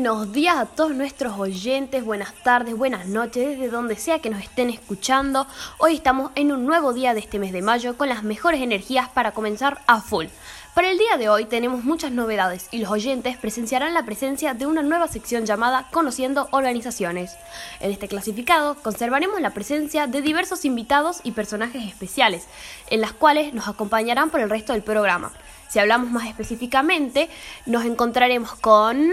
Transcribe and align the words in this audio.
Buenos 0.00 0.32
días 0.32 0.56
a 0.56 0.64
todos 0.64 0.92
nuestros 0.92 1.38
oyentes, 1.38 2.02
buenas 2.02 2.32
tardes, 2.42 2.74
buenas 2.74 3.06
noches, 3.06 3.46
desde 3.46 3.68
donde 3.68 3.96
sea 3.96 4.18
que 4.18 4.30
nos 4.30 4.40
estén 4.40 4.70
escuchando. 4.70 5.46
Hoy 5.76 5.94
estamos 5.94 6.30
en 6.36 6.52
un 6.52 6.64
nuevo 6.64 6.94
día 6.94 7.12
de 7.12 7.20
este 7.20 7.38
mes 7.38 7.52
de 7.52 7.60
mayo 7.60 7.98
con 7.98 8.08
las 8.08 8.22
mejores 8.22 8.62
energías 8.62 9.10
para 9.10 9.32
comenzar 9.32 9.82
a 9.86 10.00
full. 10.00 10.28
Para 10.74 10.90
el 10.90 10.96
día 10.96 11.18
de 11.18 11.28
hoy 11.28 11.44
tenemos 11.44 11.84
muchas 11.84 12.12
novedades 12.12 12.68
y 12.70 12.78
los 12.78 12.90
oyentes 12.90 13.36
presenciarán 13.36 13.92
la 13.92 14.06
presencia 14.06 14.54
de 14.54 14.64
una 14.64 14.82
nueva 14.82 15.06
sección 15.06 15.44
llamada 15.44 15.88
Conociendo 15.92 16.48
Organizaciones. 16.50 17.36
En 17.80 17.90
este 17.90 18.08
clasificado 18.08 18.76
conservaremos 18.76 19.38
la 19.42 19.50
presencia 19.50 20.06
de 20.06 20.22
diversos 20.22 20.64
invitados 20.64 21.20
y 21.24 21.32
personajes 21.32 21.86
especiales, 21.86 22.46
en 22.88 23.02
las 23.02 23.12
cuales 23.12 23.52
nos 23.52 23.68
acompañarán 23.68 24.30
por 24.30 24.40
el 24.40 24.48
resto 24.48 24.72
del 24.72 24.82
programa. 24.82 25.30
Si 25.68 25.78
hablamos 25.78 26.10
más 26.10 26.26
específicamente, 26.26 27.28
nos 27.66 27.84
encontraremos 27.84 28.54
con 28.54 29.12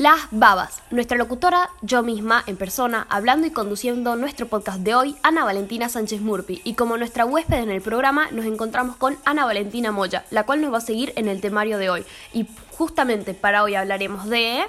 las 0.00 0.28
Babas, 0.30 0.80
nuestra 0.90 1.18
locutora, 1.18 1.68
yo 1.82 2.02
misma, 2.02 2.42
en 2.46 2.56
persona, 2.56 3.06
hablando 3.10 3.46
y 3.46 3.50
conduciendo 3.50 4.16
nuestro 4.16 4.48
podcast 4.48 4.78
de 4.78 4.94
hoy, 4.94 5.14
Ana 5.22 5.44
Valentina 5.44 5.90
Sánchez 5.90 6.22
Murpi. 6.22 6.62
Y 6.64 6.72
como 6.72 6.96
nuestra 6.96 7.26
huésped 7.26 7.58
en 7.58 7.68
el 7.68 7.82
programa, 7.82 8.30
nos 8.30 8.46
encontramos 8.46 8.96
con 8.96 9.18
Ana 9.26 9.44
Valentina 9.44 9.92
Moya, 9.92 10.24
la 10.30 10.44
cual 10.44 10.62
nos 10.62 10.72
va 10.72 10.78
a 10.78 10.80
seguir 10.80 11.12
en 11.16 11.28
el 11.28 11.42
temario 11.42 11.76
de 11.76 11.90
hoy. 11.90 12.06
Y 12.32 12.46
justamente 12.78 13.34
para 13.34 13.62
hoy 13.62 13.74
hablaremos 13.74 14.26
de 14.30 14.64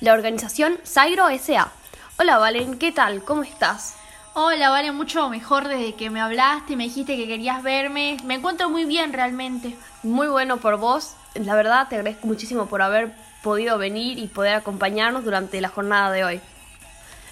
la 0.00 0.12
organización 0.12 0.78
Zairo 0.86 1.26
SA. 1.36 1.72
Hola 2.16 2.38
Valen, 2.38 2.78
¿qué 2.78 2.92
tal? 2.92 3.24
¿Cómo 3.24 3.42
estás? 3.42 3.96
Hola, 4.34 4.70
vale 4.70 4.92
mucho 4.92 5.28
mejor 5.28 5.66
desde 5.66 5.96
que 5.96 6.08
me 6.08 6.20
hablaste 6.20 6.74
y 6.74 6.76
me 6.76 6.84
dijiste 6.84 7.16
que 7.16 7.26
querías 7.26 7.64
verme. 7.64 8.16
Me 8.22 8.34
encuentro 8.34 8.70
muy 8.70 8.84
bien 8.84 9.12
realmente. 9.12 9.76
Muy 10.04 10.28
bueno 10.28 10.58
por 10.58 10.76
vos. 10.76 11.16
La 11.34 11.56
verdad, 11.56 11.88
te 11.88 11.96
agradezco 11.96 12.28
muchísimo 12.28 12.66
por 12.66 12.80
haber 12.80 13.25
podido 13.42 13.78
venir 13.78 14.18
y 14.18 14.26
poder 14.26 14.54
acompañarnos 14.54 15.24
durante 15.24 15.60
la 15.60 15.68
jornada 15.68 16.10
de 16.12 16.24
hoy. 16.24 16.40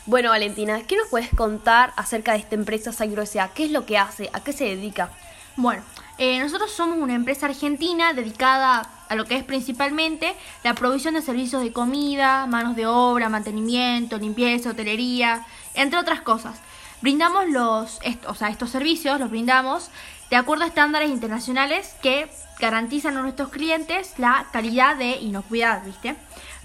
Bueno, 0.06 0.30
Valentina, 0.30 0.82
¿qué 0.86 0.96
nos 0.96 1.08
puedes 1.08 1.30
contar 1.30 1.92
acerca 1.96 2.32
de 2.32 2.38
esta 2.38 2.54
empresa 2.54 2.92
Sagro 2.92 3.22
S.A.? 3.22 3.48
¿Qué 3.54 3.64
es 3.64 3.70
lo 3.70 3.86
que 3.86 3.96
hace? 3.96 4.28
¿A 4.32 4.40
qué 4.40 4.52
se 4.52 4.64
dedica? 4.64 5.10
Bueno, 5.56 5.82
eh, 6.18 6.38
nosotros 6.40 6.72
somos 6.72 6.98
una 6.98 7.14
empresa 7.14 7.46
argentina 7.46 8.12
dedicada 8.12 8.88
a 9.08 9.14
lo 9.14 9.24
que 9.24 9.36
es 9.36 9.44
principalmente 9.44 10.34
la 10.62 10.74
provisión 10.74 11.14
de 11.14 11.22
servicios 11.22 11.62
de 11.62 11.72
comida, 11.72 12.46
manos 12.46 12.76
de 12.76 12.86
obra, 12.86 13.28
mantenimiento, 13.28 14.18
limpieza, 14.18 14.70
hotelería, 14.70 15.46
entre 15.74 15.98
otras 15.98 16.20
cosas. 16.20 16.56
Brindamos 17.00 17.48
los, 17.48 18.00
o 18.26 18.34
sea, 18.34 18.48
estos 18.48 18.70
servicios 18.70 19.20
los 19.20 19.30
brindamos 19.30 19.90
de 20.30 20.36
acuerdo 20.36 20.64
a 20.64 20.68
estándares 20.68 21.10
internacionales 21.10 21.94
que 22.02 22.28
garantizan 22.58 23.16
a 23.16 23.22
nuestros 23.22 23.50
clientes 23.50 24.14
la 24.18 24.46
calidad 24.52 24.96
de 24.96 25.16
inocuidad, 25.16 25.84
¿viste? 25.84 26.16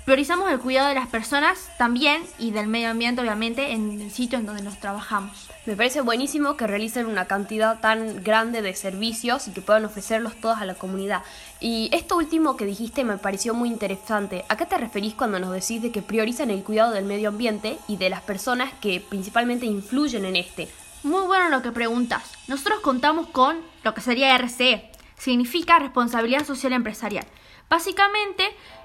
Priorizamos 0.10 0.52
el 0.52 0.60
cuidado 0.60 0.90
de 0.90 0.96
las 0.96 1.08
personas 1.08 1.70
también 1.78 2.24
y 2.40 2.50
del 2.50 2.66
medio 2.66 2.90
ambiente, 2.90 3.22
obviamente, 3.22 3.74
en 3.74 4.02
el 4.02 4.10
sitio 4.10 4.40
en 4.40 4.48
donde 4.48 4.64
nos 4.64 4.80
trabajamos. 4.80 5.52
Me 5.68 5.76
parece 5.76 6.02
buenísimo 6.02 6.58
que 6.58 6.66
realicen 6.66 7.06
una 7.06 7.26
cantidad 7.26 7.80
tan 7.80 8.24
grande 8.24 8.64
de 8.64 8.74
servicios 8.74 9.48
y 9.48 9.52
que 9.52 9.62
puedan 9.62 9.86
ofrecerlos 9.86 10.34
todos 10.42 10.58
a 10.58 10.66
la 10.66 10.74
comunidad. 10.74 11.22
Y 11.60 11.92
esto 11.94 12.18
último 12.18 12.58
que 12.58 12.66
dijiste 12.66 13.04
me 13.04 13.20
pareció 13.20 13.54
muy 13.54 13.70
interesante. 13.70 14.46
¿A 14.50 14.58
qué 14.58 14.66
te 14.66 14.80
referís 14.80 15.14
cuando 15.14 15.38
nos 15.38 15.52
decís 15.52 15.80
de 15.80 15.92
que 15.92 16.02
priorizan 16.02 16.50
el 16.50 16.64
cuidado 16.64 16.92
del 16.92 17.06
medio 17.06 17.30
ambiente 17.30 17.78
y 17.88 17.98
de 17.98 18.10
las 18.10 18.24
personas 18.24 18.74
que 18.82 19.06
principalmente 19.08 19.68
influyen 19.68 20.26
en 20.26 20.38
este? 20.38 20.70
Muy 21.04 21.28
bueno 21.28 21.50
lo 21.50 21.62
que 21.62 21.72
preguntas. 21.72 22.24
Nosotros 22.48 22.80
contamos 22.80 23.28
con 23.28 23.60
lo 23.84 23.94
que 23.94 24.02
sería 24.02 24.36
RCE, 24.36 24.90
significa 25.20 25.78
responsabilidad 25.78 26.48
social 26.48 26.74
empresarial. 26.74 27.28
Básicamente, 27.70 28.44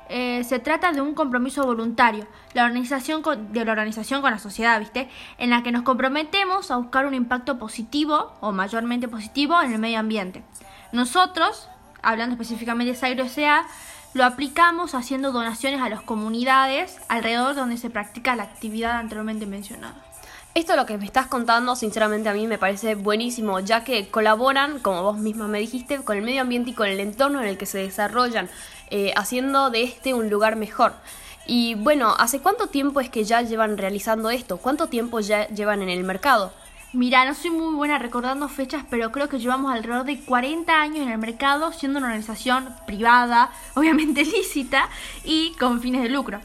eh, 0.09 0.45
se 0.45 0.59
trata 0.59 0.93
de 0.93 1.01
un 1.01 1.15
compromiso 1.15 1.65
voluntario 1.65 2.27
la 2.53 2.65
organización 2.65 3.23
de 3.53 3.65
la 3.65 3.73
organización 3.73 4.21
con 4.21 4.31
la 4.31 4.39
sociedad, 4.39 4.79
¿viste? 4.79 5.09
En 5.39 5.51
la 5.51 5.63
que 5.63 5.73
nos 5.73 5.83
comprometemos 5.83 6.71
a 6.71 6.77
buscar 6.77 7.07
un 7.07 7.15
impacto 7.15 7.59
positivo 7.59 8.33
o 8.41 8.53
mayormente 8.53 9.09
positivo 9.09 9.61
en 9.61 9.73
el 9.73 9.79
medio 9.79 9.99
ambiente. 9.99 10.43
Nosotros, 10.93 11.69
hablando 12.03 12.35
específicamente 12.35 12.93
de 12.93 12.99
Sairo 12.99 13.25
S.A., 13.25 13.67
lo 14.13 14.25
aplicamos 14.25 14.95
haciendo 14.95 15.33
donaciones 15.33 15.81
a 15.83 15.89
las 15.89 16.01
comunidades 16.01 17.01
alrededor 17.09 17.57
donde 17.57 17.77
se 17.77 17.91
practica 17.91 18.37
la 18.37 18.45
actividad 18.45 18.99
anteriormente 18.99 19.47
mencionada. 19.47 19.97
Esto 20.55 20.77
lo 20.77 20.87
que 20.87 20.97
me 20.97 21.05
estás 21.05 21.27
contando, 21.27 21.75
sinceramente 21.75 22.29
a 22.29 22.33
mí 22.33 22.47
me 22.47 22.59
parece 22.59 22.95
buenísimo, 22.95 23.59
ya 23.59 23.83
que 23.83 24.09
colaboran, 24.09 24.79
como 24.79 25.03
vos 25.03 25.19
misma 25.19 25.49
me 25.49 25.59
dijiste, 25.59 25.99
con 26.05 26.17
el 26.17 26.23
medio 26.23 26.43
ambiente 26.43 26.71
y 26.71 26.75
con 26.75 26.87
el 26.87 27.01
entorno 27.01 27.43
en 27.43 27.49
el 27.49 27.59
que 27.59 27.67
se 27.67 27.79
desarrollan, 27.79 28.49
eh, 28.91 29.13
haciendo 29.17 29.71
de 29.71 29.83
este 29.85 30.15
un 30.15 30.31
lugar 30.31 30.57
mejor. 30.57 30.95
Y 31.47 31.75
bueno, 31.75 32.15
¿hace 32.19 32.41
cuánto 32.41 32.69
tiempo 32.69 33.01
es 33.01 33.11
que 33.11 33.25
ya 33.25 33.43
llevan 33.43 33.77
realizando 33.77 34.31
esto? 34.31 34.57
¿Cuánto 34.59 34.89
tiempo 34.89 35.21
ya 35.21 35.47
llevan 35.49 35.83
en 35.83 35.91
el 35.91 36.05
mercado? 36.05 36.53
Mira, 36.95 37.25
no 37.25 37.35
soy 37.35 37.51
muy 37.51 37.75
buena 37.75 37.99
recordando 37.99 38.49
fechas, 38.49 38.85
pero 38.89 39.11
creo 39.11 39.29
que 39.29 39.41
llevamos 39.41 39.73
alrededor 39.73 40.07
de 40.07 40.21
40 40.21 40.81
años 40.81 41.01
en 41.01 41.09
el 41.11 41.19
mercado, 41.19 41.73
siendo 41.73 41.99
una 41.99 42.07
organización 42.07 42.73
privada, 42.87 43.51
obviamente 43.75 44.25
lícita 44.25 44.89
y 45.25 45.55
con 45.59 45.81
fines 45.81 46.03
de 46.03 46.09
lucro. 46.09 46.41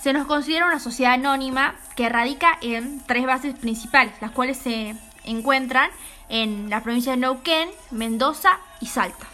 Se 0.00 0.12
nos 0.12 0.26
considera 0.26 0.66
una 0.66 0.80
sociedad 0.80 1.12
anónima 1.12 1.74
que 1.94 2.08
radica 2.08 2.58
en 2.62 3.00
tres 3.06 3.26
bases 3.26 3.54
principales, 3.54 4.14
las 4.20 4.30
cuales 4.30 4.56
se 4.56 4.96
encuentran 5.24 5.90
en 6.28 6.70
la 6.70 6.82
provincia 6.82 7.12
de 7.12 7.18
Neuquén, 7.18 7.68
Mendoza 7.90 8.58
y 8.80 8.86
Salta. 8.86 9.26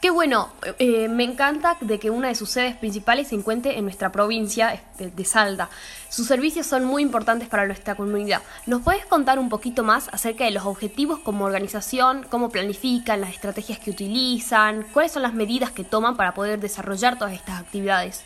Qué 0.00 0.08
bueno, 0.08 0.48
eh, 0.78 1.08
me 1.08 1.24
encanta 1.24 1.76
de 1.82 1.98
que 1.98 2.08
una 2.08 2.28
de 2.28 2.34
sus 2.34 2.48
sedes 2.48 2.74
principales 2.74 3.28
se 3.28 3.34
encuentre 3.34 3.76
en 3.76 3.84
nuestra 3.84 4.10
provincia 4.10 4.72
este, 4.72 5.10
de, 5.10 5.24
Salta. 5.26 5.68
Sus 6.08 6.26
servicios 6.26 6.66
son 6.66 6.86
muy 6.86 7.02
importantes 7.02 7.50
para 7.50 7.66
nuestra 7.66 7.94
comunidad. 7.96 8.40
¿Nos 8.64 8.80
puedes 8.80 9.04
contar 9.04 9.38
un 9.38 9.50
poquito 9.50 9.84
más 9.84 10.08
acerca 10.08 10.46
de 10.46 10.52
los 10.52 10.64
objetivos 10.64 11.18
como 11.18 11.44
organización, 11.44 12.26
cómo 12.30 12.48
planifican, 12.48 13.20
las 13.20 13.34
estrategias 13.34 13.78
que 13.78 13.90
utilizan, 13.90 14.86
cuáles 14.94 15.12
son 15.12 15.20
las 15.20 15.34
medidas 15.34 15.70
que 15.70 15.84
toman 15.84 16.16
para 16.16 16.32
poder 16.32 16.60
desarrollar 16.60 17.18
todas 17.18 17.34
estas 17.34 17.60
actividades? 17.60 18.24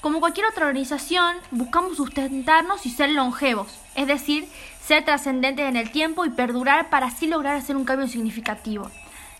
Como 0.00 0.20
cualquier 0.20 0.46
otra 0.46 0.68
organización, 0.68 1.36
buscamos 1.50 1.98
sustentarnos 1.98 2.86
y 2.86 2.90
ser 2.90 3.10
longevos, 3.10 3.68
es 3.94 4.06
decir, 4.06 4.48
ser 4.82 5.04
trascendentes 5.04 5.68
en 5.68 5.76
el 5.76 5.90
tiempo 5.90 6.24
y 6.24 6.30
perdurar 6.30 6.88
para 6.88 7.08
así 7.08 7.26
lograr 7.26 7.56
hacer 7.56 7.76
un 7.76 7.84
cambio 7.84 8.08
significativo. 8.08 8.90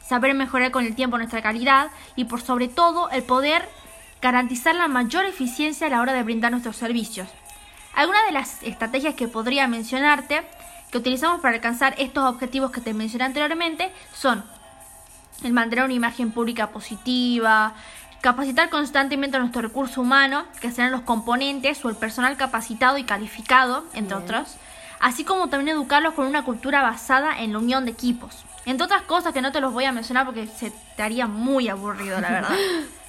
Saber 0.06 0.34
mejorar 0.34 0.70
con 0.70 0.84
el 0.84 0.94
tiempo 0.94 1.18
nuestra 1.18 1.42
calidad 1.42 1.90
y 2.16 2.24
por 2.24 2.40
sobre 2.40 2.68
todo 2.68 3.10
el 3.10 3.22
poder 3.22 3.68
garantizar 4.20 4.74
la 4.74 4.88
mayor 4.88 5.24
eficiencia 5.24 5.86
a 5.86 5.90
la 5.90 6.00
hora 6.00 6.12
de 6.12 6.22
brindar 6.22 6.50
nuestros 6.50 6.76
servicios. 6.76 7.28
Algunas 7.94 8.24
de 8.26 8.32
las 8.32 8.62
estrategias 8.62 9.14
que 9.14 9.28
podría 9.28 9.66
mencionarte 9.68 10.42
que 10.90 10.98
utilizamos 10.98 11.40
para 11.40 11.54
alcanzar 11.54 11.94
estos 11.98 12.24
objetivos 12.24 12.70
que 12.70 12.80
te 12.80 12.94
mencioné 12.94 13.24
anteriormente 13.24 13.90
son 14.12 14.44
el 15.42 15.52
mantener 15.52 15.84
una 15.84 15.94
imagen 15.94 16.30
pública 16.30 16.68
positiva, 16.68 17.74
Capacitar 18.22 18.70
constantemente 18.70 19.36
a 19.36 19.40
nuestro 19.40 19.62
recurso 19.62 20.00
humano, 20.00 20.44
que 20.60 20.70
serán 20.70 20.92
los 20.92 21.00
componentes 21.00 21.84
o 21.84 21.88
el 21.88 21.96
personal 21.96 22.36
capacitado 22.36 22.96
y 22.96 23.02
calificado, 23.02 23.84
entre 23.94 24.16
otros, 24.16 24.58
así 25.00 25.24
como 25.24 25.48
también 25.48 25.76
educarlos 25.76 26.14
con 26.14 26.28
una 26.28 26.44
cultura 26.44 26.82
basada 26.82 27.40
en 27.40 27.52
la 27.52 27.58
unión 27.58 27.84
de 27.84 27.90
equipos. 27.90 28.44
Entre 28.64 28.84
otras 28.84 29.02
cosas 29.02 29.32
que 29.32 29.42
no 29.42 29.52
te 29.52 29.60
los 29.60 29.72
voy 29.72 29.84
a 29.84 29.92
mencionar 29.92 30.24
porque 30.24 30.46
se 30.46 30.72
te 30.96 31.02
haría 31.02 31.26
muy 31.26 31.68
aburrido, 31.68 32.20
la 32.20 32.30
verdad. 32.30 32.56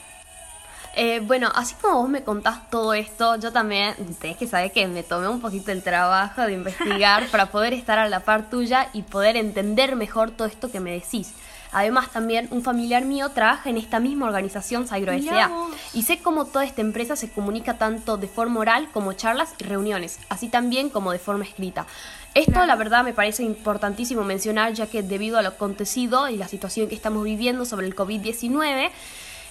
Eh, 0.95 1.22
bueno, 1.22 1.51
así 1.56 1.75
como 1.81 2.01
vos 2.01 2.10
me 2.10 2.24
contás 2.24 2.69
todo 2.69 2.94
esto, 2.94 3.36
yo 3.38 3.51
también 3.51 3.95
tenés 4.19 4.38
que 4.38 4.48
saber 4.48 4.72
que 4.72 4.88
me 4.88 5.01
tomé 5.01 5.28
un 5.28 5.42
poquito 5.42 5.72
el 5.72 5.81
trabajo 5.81 6.42
de 6.42 6.54
investigar 6.54 7.28
para 7.31 7.48
poder 7.48 7.74
estar 7.74 7.98
a 7.98 8.07
la 8.07 8.19
par 8.19 8.50
tuya 8.50 8.90
y 8.94 9.01
poder 9.01 9.36
entender 9.36 9.95
mejor 9.95 10.31
todo 10.31 10.48
esto 10.48 10.72
que 10.72 10.80
me 10.80 10.92
decís. 10.92 11.34
Además, 11.74 12.12
también 12.12 12.48
un 12.51 12.62
familiar 12.62 13.04
mío 13.04 13.30
trabaja 13.30 13.69
en 13.72 13.78
esta 13.78 14.00
misma 14.00 14.28
organización 14.28 14.88
Saigro 14.88 15.12
S.A. 15.12 15.50
Y 15.94 16.04
sé 16.04 16.19
cómo 16.19 16.45
toda 16.45 16.66
esta 16.66 16.81
empresa 16.81 17.16
se 17.16 17.31
comunica 17.31 17.80
tanto 17.80 18.18
de 18.18 18.28
forma 18.28 18.60
oral 18.60 18.89
como 18.94 19.13
charlas 19.13 19.56
y 19.57 19.63
reuniones, 19.63 20.19
así 20.30 20.50
también 20.50 20.92
como 20.92 21.12
de 21.12 21.18
forma 21.18 21.44
escrita. 21.44 21.88
Esto 22.36 22.66
la 22.66 22.75
verdad 22.75 23.04
me 23.04 23.13
parece 23.13 23.44
importantísimo 23.44 24.24
mencionar 24.24 24.74
ya 24.74 24.86
que 24.86 25.01
debido 25.01 25.39
a 25.39 25.42
lo 25.42 25.50
acontecido 25.50 26.30
y 26.30 26.38
la 26.38 26.48
situación 26.48 26.88
que 26.88 26.96
estamos 26.96 27.24
viviendo 27.24 27.66
sobre 27.66 27.88
el 27.88 27.96
COVID-19, 27.96 28.92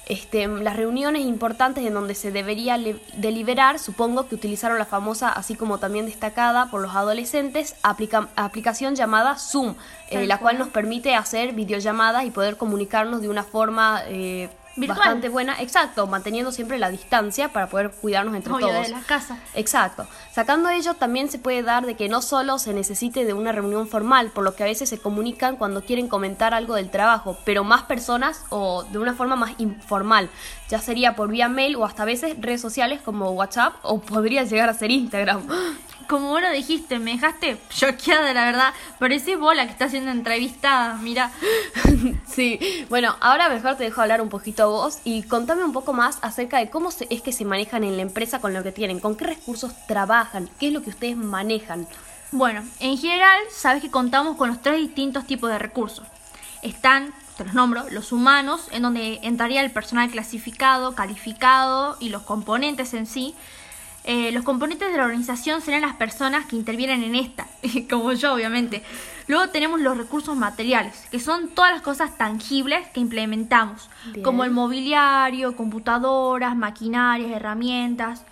este, 0.07 0.49
las 0.49 0.77
reuniones 0.77 1.23
importantes 1.23 1.87
en 1.87 1.95
donde 1.95 2.15
se 2.15 2.33
debería 2.33 2.79
deliberar, 3.15 3.79
supongo 3.79 4.29
que 4.29 4.35
utilizaron 4.35 4.79
la 4.79 4.85
famosa, 4.85 5.29
así 5.29 5.55
como 5.55 5.79
también 5.79 6.07
destacada 6.07 6.67
por 6.71 6.81
los 6.81 6.95
adolescentes, 6.95 7.77
aplicación 7.83 8.97
llamada 8.97 9.37
Zoom, 9.39 9.75
eh, 10.11 10.27
la 10.27 10.39
cual. 10.39 10.59
nos 10.59 10.69
permite 10.69 11.15
hacer 11.15 11.55
videollamadas 11.55 12.25
y 12.25 12.31
poder 12.31 12.57
comunicarnos 12.57 13.23
de 13.23 13.29
una 13.29 13.43
forma 13.43 14.03
eh, 14.07 14.51
Virtual. 14.77 14.99
bastante 14.99 15.29
buena. 15.29 15.61
Exacto, 15.61 16.07
manteniendo 16.07 16.53
siempre 16.53 16.79
la 16.79 16.91
distancia 16.91 17.49
para 17.51 17.67
poder 17.69 17.91
cuidarnos 17.91 18.35
entre 18.35 18.53
Obvio, 18.53 18.69
todos. 18.69 18.87
de 18.87 18.93
la 18.93 19.01
casa. 19.03 19.39
Exacto. 19.55 20.07
Sacando 20.33 20.69
ello, 20.71 20.95
también 20.95 21.31
se 21.31 21.39
puede 21.39 21.63
dar 21.63 21.85
de 21.85 21.95
que 21.95 22.09
no 22.09 22.23
solo 22.23 22.59
se 22.59 22.73
necesite 22.73 23.25
de 23.25 23.35
una 23.35 23.53
reunión 23.53 23.87
formal, 23.89 24.31
por 24.31 24.45
lo 24.45 24.55
que 24.55 24.63
a 24.63 24.67
veces 24.67 24.89
se 24.89 24.99
comunican 24.99 25.57
cuando 25.57 25.85
quieren 25.85 26.09
comentar 26.09 26.55
algo 26.55 26.75
del 26.75 26.91
trabajo, 26.91 27.37
pero 27.45 27.65
más 27.65 27.83
personas 27.83 28.45
o 28.49 28.85
de 28.85 28.99
una 28.99 29.15
forma 29.15 29.37
más 29.37 29.53
informal. 29.59 30.31
Ya 30.69 30.79
sería 30.81 31.15
por 31.17 31.29
vía 31.29 31.49
mail 31.49 31.77
o 31.77 31.85
hasta 31.85 32.03
a 32.03 32.07
veces 32.07 32.37
redes 32.41 32.61
sociales 32.63 33.01
como 33.05 33.31
WhatsApp 33.33 33.75
o 33.83 34.01
podría 34.01 34.45
llegar 34.45 34.69
a 34.69 34.75
ser 34.75 34.91
Instagram. 34.91 35.43
Como 36.09 36.29
vos 36.29 36.43
lo 36.43 36.51
dijiste, 36.51 36.99
me 36.99 37.13
dejaste 37.13 37.57
choqueada, 37.71 38.35
la 38.35 38.45
verdad. 38.45 38.75
Parecés 38.99 39.39
vos 39.39 39.57
la 39.57 39.65
que 39.65 39.71
está 39.73 39.87
haciendo 39.87 40.11
entrevistada, 40.11 40.95
mira. 40.97 41.31
Sí, 42.27 42.59
bueno, 42.89 43.15
ahora 43.21 43.49
mejor 43.49 43.77
te 43.77 43.85
dejo 43.85 44.01
hablar 44.03 44.21
un 44.21 44.29
poquito 44.29 44.62
vos 44.65 44.99
y 45.05 45.23
contame 45.25 45.65
un 45.65 45.73
poco 45.73 45.93
más 45.93 46.19
acerca 46.23 46.59
de 46.59 46.71
cómo 46.71 46.91
se- 46.91 47.07
es 47.11 47.23
que 47.23 47.33
se 47.33 47.45
manejan 47.45 47.85
en 47.85 47.97
la 47.97 48.03
empresa 48.03 48.41
con 48.41 48.55
lo 48.55 48.63
que 48.63 48.73
tienen, 48.73 49.01
con 49.01 49.17
qué 49.17 49.27
recursos 49.27 49.73
trabajan, 49.87 50.49
qué 50.59 50.69
es 50.69 50.73
lo 50.73 50.83
que 50.83 50.91
ustedes 50.91 51.17
manejan. 51.17 51.87
Bueno, 52.31 52.63
en 52.81 52.97
general, 52.97 53.39
sabes 53.55 53.83
que 53.83 53.91
contamos 53.91 54.37
con 54.37 54.49
los 54.49 54.63
tres 54.63 54.79
distintos 54.79 55.27
tipos 55.27 55.51
de 55.51 55.59
recursos. 55.59 56.07
Están, 56.63 57.13
te 57.37 57.45
los 57.45 57.55
nombro, 57.55 57.85
los 57.91 58.13
humanos, 58.13 58.69
en 58.71 58.83
donde 58.83 59.19
entraría 59.23 59.61
el 59.63 59.71
personal 59.71 60.11
clasificado, 60.11 60.95
calificado 60.95 61.97
y 62.01 62.09
los 62.09 62.23
componentes 62.23 62.95
en 62.95 63.07
sí. 63.07 63.35
Eh, 64.05 64.33
los 64.33 64.45
componentes 64.45 64.91
de 64.91 64.97
la 64.97 65.05
organización 65.05 65.61
serían 65.61 65.83
las 65.83 65.95
personas 65.97 66.47
que 66.47 66.57
intervienen 66.57 67.03
en 67.05 67.15
esta, 67.15 67.47
como 67.91 68.13
yo 68.13 68.33
obviamente. 68.35 68.83
Luego 69.29 69.49
tenemos 69.51 69.81
los 69.81 69.97
recursos 69.97 70.37
materiales, 70.37 71.07
que 71.11 71.21
son 71.21 71.49
todas 71.49 71.73
las 71.73 71.83
cosas 71.83 72.17
tangibles 72.19 72.89
que 72.89 73.01
implementamos, 73.01 73.89
Bien. 74.07 74.23
como 74.23 74.45
el 74.45 74.51
mobiliario, 74.51 75.57
computadoras, 75.57 76.57
maquinarias, 76.57 77.31
herramientas, 77.31 78.25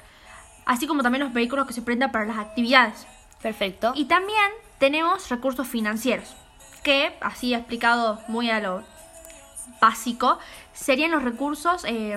así 0.66 0.86
como 0.86 1.02
también 1.02 1.24
los 1.24 1.32
vehículos 1.32 1.66
que 1.66 1.72
se 1.72 1.82
prendan 1.82 2.12
para 2.12 2.26
las 2.26 2.38
actividades. 2.38 3.06
Perfecto. 3.40 3.92
Y 3.94 4.06
también 4.06 4.50
tenemos 4.78 5.28
recursos 5.28 5.66
financieros, 5.66 6.34
que, 6.82 7.12
así 7.20 7.54
explicado 7.54 8.20
muy 8.28 8.50
a 8.50 8.60
lo 8.60 8.82
básico, 9.80 10.38
serían 10.72 11.10
los 11.10 11.22
recursos 11.22 11.84
eh, 11.86 12.16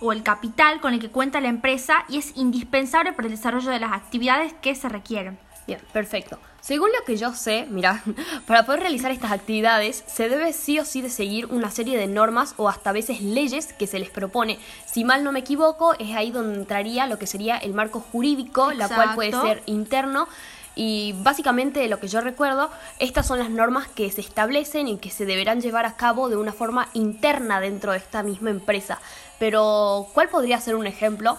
o 0.00 0.12
el 0.12 0.22
capital 0.22 0.80
con 0.80 0.94
el 0.94 1.00
que 1.00 1.10
cuenta 1.10 1.40
la 1.40 1.48
empresa 1.48 2.04
y 2.08 2.18
es 2.18 2.36
indispensable 2.36 3.12
para 3.12 3.28
el 3.28 3.34
desarrollo 3.34 3.70
de 3.70 3.80
las 3.80 3.92
actividades 3.92 4.52
que 4.54 4.74
se 4.74 4.88
requieren. 4.88 5.38
Bien, 5.66 5.80
perfecto. 5.92 6.38
Según 6.60 6.88
lo 6.98 7.04
que 7.04 7.16
yo 7.16 7.34
sé, 7.34 7.66
mira, 7.68 8.02
para 8.46 8.64
poder 8.64 8.80
realizar 8.80 9.10
estas 9.10 9.32
actividades 9.32 10.04
se 10.06 10.28
debe 10.28 10.52
sí 10.52 10.78
o 10.78 10.84
sí 10.84 11.02
de 11.02 11.10
seguir 11.10 11.46
una 11.46 11.70
serie 11.70 11.98
de 11.98 12.06
normas 12.06 12.54
o 12.56 12.68
hasta 12.68 12.90
a 12.90 12.92
veces 12.94 13.20
leyes 13.20 13.72
que 13.72 13.86
se 13.86 13.98
les 13.98 14.10
propone. 14.10 14.58
Si 14.86 15.04
mal 15.04 15.24
no 15.24 15.32
me 15.32 15.40
equivoco, 15.40 15.94
es 15.98 16.14
ahí 16.16 16.30
donde 16.30 16.58
entraría 16.58 17.06
lo 17.06 17.18
que 17.18 17.26
sería 17.26 17.56
el 17.58 17.74
marco 17.74 18.00
jurídico, 18.00 18.72
la 18.72 18.88
cual 18.88 19.14
puede 19.14 19.32
ser 19.32 19.62
interno. 19.66 20.26
Y 20.76 21.14
básicamente 21.18 21.80
de 21.80 21.88
lo 21.88 22.00
que 22.00 22.08
yo 22.08 22.20
recuerdo, 22.20 22.68
estas 22.98 23.26
son 23.26 23.38
las 23.38 23.48
normas 23.48 23.86
que 23.86 24.10
se 24.10 24.20
establecen 24.20 24.88
y 24.88 24.98
que 24.98 25.10
se 25.10 25.24
deberán 25.24 25.60
llevar 25.60 25.86
a 25.86 25.96
cabo 25.96 26.28
de 26.28 26.36
una 26.36 26.52
forma 26.52 26.88
interna 26.94 27.60
dentro 27.60 27.92
de 27.92 27.98
esta 27.98 28.22
misma 28.22 28.50
empresa. 28.50 29.00
Pero, 29.38 30.08
¿cuál 30.14 30.28
podría 30.28 30.60
ser 30.60 30.74
un 30.74 30.86
ejemplo? 30.86 31.38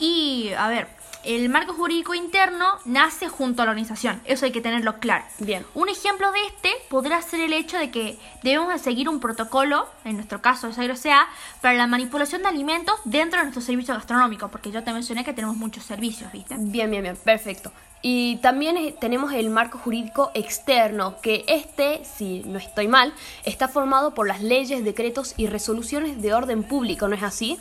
Y, 0.00 0.50
a 0.58 0.68
ver, 0.68 0.88
el 1.22 1.50
marco 1.50 1.74
jurídico 1.74 2.14
interno 2.14 2.66
nace 2.86 3.28
junto 3.28 3.60
a 3.60 3.66
la 3.66 3.72
organización, 3.72 4.22
eso 4.24 4.46
hay 4.46 4.52
que 4.52 4.62
tenerlo 4.62 4.98
claro. 4.98 5.24
Bien. 5.38 5.66
Un 5.74 5.90
ejemplo 5.90 6.32
de 6.32 6.38
este 6.46 6.70
podría 6.88 7.20
ser 7.20 7.40
el 7.40 7.52
hecho 7.52 7.76
de 7.76 7.90
que 7.90 8.18
debemos 8.42 8.72
de 8.72 8.78
seguir 8.78 9.08
un 9.08 9.20
protocolo, 9.20 9.86
en 10.04 10.16
nuestro 10.16 10.40
caso 10.40 10.66
de 10.66 10.72
Sagro 10.72 10.96
SA, 10.96 11.28
para 11.60 11.74
la 11.74 11.86
manipulación 11.86 12.42
de 12.42 12.48
alimentos 12.48 12.94
dentro 13.04 13.38
de 13.38 13.44
nuestro 13.44 13.62
servicio 13.62 13.94
gastronómico, 13.94 14.48
porque 14.48 14.70
yo 14.70 14.82
te 14.82 14.92
mencioné 14.92 15.22
que 15.22 15.34
tenemos 15.34 15.56
muchos 15.56 15.84
servicios, 15.84 16.32
¿viste? 16.32 16.56
Bien, 16.58 16.90
bien, 16.90 17.02
bien, 17.02 17.16
perfecto. 17.16 17.70
Y 18.00 18.36
también 18.36 18.94
tenemos 18.98 19.30
el 19.34 19.50
marco 19.50 19.76
jurídico 19.76 20.30
externo, 20.32 21.20
que 21.20 21.44
este, 21.48 22.02
si 22.02 22.42
no 22.46 22.58
estoy 22.58 22.88
mal, 22.88 23.12
está 23.44 23.68
formado 23.68 24.14
por 24.14 24.26
las 24.26 24.40
leyes, 24.40 24.82
decretos 24.84 25.34
y 25.36 25.48
resoluciones 25.48 26.22
de 26.22 26.32
orden 26.32 26.62
público, 26.62 27.08
¿no 27.08 27.14
es 27.14 27.22
así? 27.22 27.58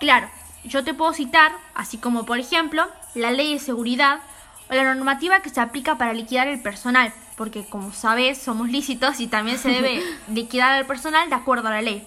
Claro, 0.00 0.28
yo 0.64 0.84
te 0.84 0.94
puedo 0.94 1.12
citar, 1.12 1.52
así 1.74 1.98
como 1.98 2.26
por 2.26 2.38
ejemplo, 2.38 2.86
la 3.14 3.30
ley 3.30 3.52
de 3.54 3.58
seguridad 3.58 4.20
o 4.70 4.74
la 4.74 4.94
normativa 4.94 5.40
que 5.40 5.50
se 5.50 5.60
aplica 5.60 5.98
para 5.98 6.12
liquidar 6.12 6.48
el 6.48 6.60
personal, 6.60 7.12
porque 7.36 7.64
como 7.64 7.92
sabes 7.92 8.38
somos 8.38 8.68
lícitos 8.68 9.20
y 9.20 9.26
también 9.26 9.58
se 9.58 9.68
debe 9.68 10.02
liquidar 10.28 10.72
al 10.72 10.86
personal 10.86 11.28
de 11.28 11.34
acuerdo 11.34 11.68
a 11.68 11.72
la 11.72 11.82
ley. 11.82 12.06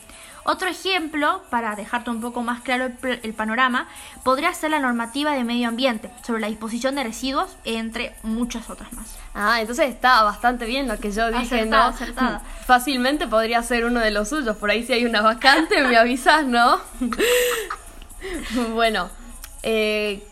Otro 0.49 0.69
ejemplo, 0.69 1.41
para 1.49 1.75
dejarte 1.75 2.09
un 2.09 2.21
poco 2.21 2.41
más 2.41 2.61
claro 2.61 2.89
el, 3.03 3.33
panorama, 3.33 3.85
podría 4.23 4.53
ser 4.53 4.71
la 4.71 4.79
normativa 4.79 5.33
de 5.33 5.43
medio 5.43 5.67
ambiente 5.67 6.09
sobre 6.25 6.39
la 6.39 6.47
disposición 6.47 6.95
de 6.95 7.03
residuos, 7.03 7.57
entre 7.65 8.15
muchas 8.23 8.69
otras 8.69 8.93
más. 8.93 9.17
Ah, 9.35 9.59
entonces 9.59 9.89
está 9.89 10.23
bastante 10.23 10.65
bien 10.65 10.87
lo 10.87 10.97
que 10.99 11.11
yo 11.11 11.27
dije, 11.31 11.55
Acertada, 11.55 11.89
¿no? 11.89 11.89
acertada. 11.89 12.39
Fácilmente 12.65 13.27
podría 13.27 13.61
ser 13.61 13.83
uno 13.83 13.99
de 13.99 14.11
los 14.11 14.29
suyos, 14.29 14.55
por 14.55 14.71
ahí 14.71 14.85
si 14.85 14.93
hay 14.93 15.05
una 15.05 15.19
vacante 15.19 15.83
me 15.83 15.97
avisas, 15.97 16.45
¿no? 16.45 16.79
bueno, 18.73 19.09
eh, 19.63 20.23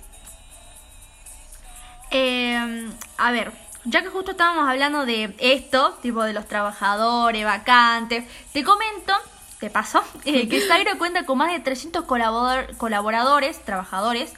Eh, 2.12 2.90
a 3.18 3.32
ver, 3.32 3.52
ya 3.84 4.02
que 4.02 4.10
justo 4.10 4.32
estábamos 4.32 4.70
hablando 4.70 5.06
de 5.06 5.36
esto, 5.40 5.98
tipo 6.02 6.24
de 6.24 6.34
los 6.34 6.48
trabajadores, 6.48 7.44
vacantes, 7.44 8.24
te 8.54 8.64
comento, 8.64 9.14
te 9.60 9.70
paso, 9.70 10.02
eh, 10.24 10.48
que 10.50 10.66
Sagro 10.66 10.98
cuenta 10.98 11.26
con 11.26 11.38
más 11.40 11.52
de 11.52 11.60
300 11.60 12.06
colabor- 12.06 12.78
colaboradores, 12.78 13.64
trabajadores 13.66 14.32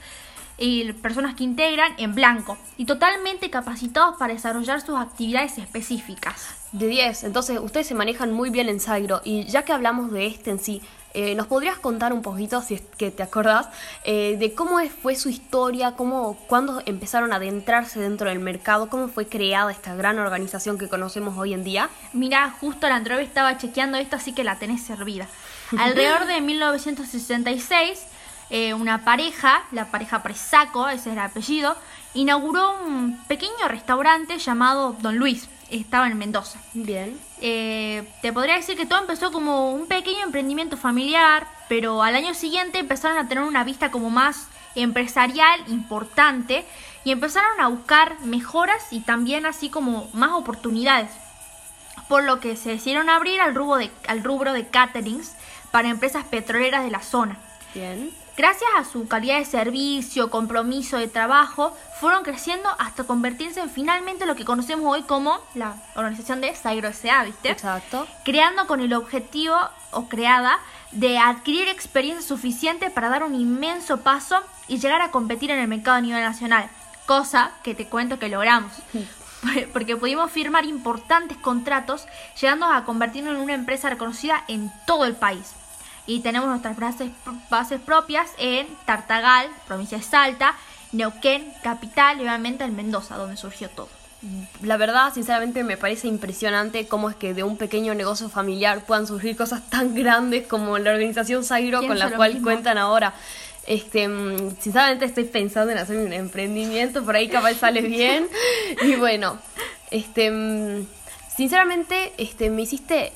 y 0.57 0.91
personas 0.93 1.35
que 1.35 1.43
integran 1.43 1.93
en 1.97 2.15
blanco 2.15 2.57
y 2.77 2.85
totalmente 2.85 3.51
capacitados 3.51 4.15
para 4.17 4.33
desarrollar 4.33 4.81
sus 4.81 4.97
actividades 4.97 5.57
específicas. 5.59 6.55
De 6.73 6.87
10, 6.87 7.23
entonces 7.23 7.59
ustedes 7.61 7.87
se 7.87 7.95
manejan 7.95 8.33
muy 8.33 8.49
bien 8.49 8.67
en 8.67 8.79
Sagro 8.79 9.21
y 9.23 9.45
ya 9.45 9.63
que 9.63 9.71
hablamos 9.71 10.11
de 10.11 10.27
este 10.27 10.51
en 10.51 10.59
sí, 10.59 10.81
eh, 11.13 11.33
¿nos 11.33 11.47
podrías 11.47 11.79
contar 11.79 12.11
un 12.11 12.21
poquito, 12.21 12.61
si 12.61 12.75
es 12.75 12.81
que 12.97 13.09
te 13.09 13.23
acordás, 13.23 13.69
eh, 14.03 14.35
de 14.37 14.53
cómo 14.53 14.77
fue 15.01 15.15
su 15.15 15.29
historia, 15.29 15.93
cómo, 15.93 16.37
cuándo 16.47 16.83
empezaron 16.85 17.31
a 17.31 17.37
adentrarse 17.37 17.99
dentro 17.99 18.29
del 18.29 18.39
mercado, 18.39 18.89
cómo 18.89 19.07
fue 19.07 19.27
creada 19.27 19.71
esta 19.71 19.95
gran 19.95 20.19
organización 20.19 20.77
que 20.77 20.89
conocemos 20.89 21.37
hoy 21.37 21.53
en 21.53 21.63
día? 21.63 21.89
Mira, 22.11 22.53
justo 22.59 22.87
la 22.89 22.97
anterior 22.97 23.21
estaba 23.21 23.57
chequeando 23.57 23.97
esto, 23.97 24.17
así 24.17 24.33
que 24.33 24.43
la 24.43 24.59
tenés 24.59 24.83
servida. 24.83 25.27
Alrededor 25.79 26.27
de 26.27 26.41
1966, 26.41 27.99
eh, 28.49 28.73
una 28.73 29.03
pareja, 29.03 29.63
la 29.71 29.89
pareja 29.89 30.21
Presaco, 30.21 30.87
ese 30.87 31.09
es 31.09 31.15
el 31.15 31.19
apellido, 31.19 31.75
inauguró 32.17 32.75
un 32.83 33.23
pequeño 33.27 33.67
restaurante 33.67 34.37
llamado 34.39 34.95
Don 34.99 35.17
Luis. 35.17 35.47
Estaba 35.69 36.07
en 36.07 36.17
Mendoza. 36.17 36.59
Bien. 36.73 37.19
Eh, 37.41 38.07
te 38.21 38.33
podría 38.33 38.55
decir 38.55 38.75
que 38.75 38.85
todo 38.85 38.99
empezó 38.99 39.31
como 39.31 39.71
un 39.71 39.87
pequeño 39.87 40.23
emprendimiento 40.23 40.77
familiar, 40.77 41.47
pero 41.69 42.01
al 42.01 42.15
año 42.15 42.33
siguiente 42.33 42.79
empezaron 42.79 43.17
a 43.17 43.27
tener 43.27 43.43
una 43.43 43.63
vista 43.63 43.91
como 43.91 44.09
más 44.09 44.47
empresarial 44.75 45.59
importante 45.67 46.65
y 47.03 47.11
empezaron 47.11 47.59
a 47.59 47.67
buscar 47.67 48.19
mejoras 48.21 48.91
y 48.91 49.01
también 49.01 49.45
así 49.45 49.69
como 49.69 50.09
más 50.13 50.31
oportunidades. 50.31 51.11
Por 52.07 52.23
lo 52.23 52.39
que 52.39 52.55
se 52.55 52.69
decidieron 52.69 53.09
abrir 53.09 53.41
al 53.41 53.53
rubro 53.53 53.75
de, 53.77 53.91
al 54.07 54.23
rubro 54.23 54.53
de 54.53 54.67
caterings 54.67 55.35
para 55.71 55.89
empresas 55.89 56.23
petroleras 56.25 56.83
de 56.83 56.91
la 56.91 57.01
zona. 57.01 57.37
Bien. 57.75 58.11
Gracias 58.37 58.69
a 58.77 58.85
su 58.85 59.07
calidad 59.07 59.39
de 59.39 59.45
servicio, 59.45 60.29
compromiso 60.29 60.97
de 60.97 61.07
trabajo, 61.07 61.75
fueron 61.99 62.23
creciendo 62.23 62.69
hasta 62.77 63.03
convertirse 63.03 63.61
en 63.61 63.71
finalmente 63.71 64.27
lo 64.27 64.35
que 64.35 64.45
conocemos 64.45 64.85
hoy 64.93 65.01
como 65.01 65.39
la 65.55 65.73
organización 65.95 66.39
de 66.39 66.55
Sairo 66.55 66.87
S.A., 66.87 67.23
¿viste? 67.23 67.49
Exacto. 67.49 68.07
Creando 68.23 68.67
con 68.67 68.79
el 68.79 68.93
objetivo 68.93 69.55
o 69.89 70.07
creada 70.07 70.59
de 70.91 71.17
adquirir 71.17 71.67
experiencia 71.67 72.27
suficiente 72.27 72.91
para 72.91 73.09
dar 73.09 73.23
un 73.23 73.33
inmenso 73.33 74.01
paso 74.01 74.39
y 74.67 74.77
llegar 74.77 75.01
a 75.01 75.09
competir 75.09 75.49
en 75.49 75.57
el 75.57 75.67
mercado 75.67 75.97
a 75.97 76.01
nivel 76.01 76.21
nacional. 76.21 76.69
Cosa 77.07 77.53
que 77.63 77.73
te 77.73 77.87
cuento 77.87 78.19
que 78.19 78.29
logramos. 78.29 78.71
Porque 79.73 79.97
pudimos 79.97 80.29
firmar 80.29 80.63
importantes 80.65 81.39
contratos, 81.39 82.05
llegando 82.39 82.67
a 82.67 82.85
convertirnos 82.85 83.33
en 83.33 83.41
una 83.41 83.55
empresa 83.55 83.89
reconocida 83.89 84.43
en 84.47 84.71
todo 84.85 85.05
el 85.05 85.15
país. 85.15 85.55
Y 86.07 86.21
tenemos 86.21 86.47
nuestras 86.49 86.77
bases, 86.79 87.11
bases 87.49 87.81
propias 87.81 88.31
en 88.37 88.65
Tartagal, 88.85 89.47
provincia 89.67 89.97
de 89.97 90.03
Salta, 90.03 90.55
Neuquén, 90.93 91.53
capital 91.61 92.17
y 92.17 92.21
obviamente 92.21 92.63
en 92.63 92.75
Mendoza, 92.75 93.17
donde 93.17 93.37
surgió 93.37 93.69
todo. 93.69 93.89
La 94.63 94.77
verdad, 94.77 95.13
sinceramente, 95.13 95.63
me 95.63 95.77
parece 95.77 96.07
impresionante 96.07 96.87
cómo 96.87 97.09
es 97.09 97.15
que 97.15 97.33
de 97.33 97.43
un 97.43 97.55
pequeño 97.55 97.93
negocio 97.93 98.29
familiar 98.29 98.83
puedan 98.85 99.05
surgir 99.05 99.37
cosas 99.37 99.69
tan 99.69 99.93
grandes 99.93 100.47
como 100.47 100.79
la 100.79 100.91
organización 100.91 101.43
Sairo 101.43 101.85
con 101.85 101.99
la 101.99 102.11
cual 102.11 102.33
mismo. 102.33 102.45
cuentan 102.45 102.77
ahora. 102.77 103.13
Este, 103.67 104.07
mm, 104.07 104.55
sinceramente 104.59 105.05
estoy 105.05 105.25
pensando 105.25 105.71
en 105.71 105.77
hacer 105.77 105.97
un 105.97 106.13
emprendimiento, 106.13 107.03
por 107.03 107.15
ahí 107.15 107.27
capaz 107.27 107.55
sale 107.55 107.81
bien. 107.87 108.27
Y 108.81 108.95
bueno, 108.95 109.37
este, 109.91 110.31
mm, 110.31 110.87
sinceramente, 111.35 112.13
este, 112.17 112.49
me 112.49 112.63
hiciste 112.63 113.13